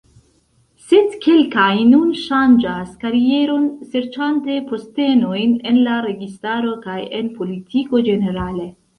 [0.83, 8.67] Sed kelkaj nun ŝanĝas karieron serĉante postenojn en la registaro kaj en politiko ĝenerale.